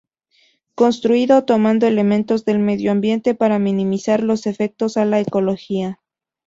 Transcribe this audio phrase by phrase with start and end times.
[0.73, 5.99] Construido tomando elementos del medio ambiente para minimizar los efectos a la ecología.